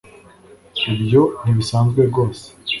[0.93, 2.45] ibyo ntibisanzwe rwose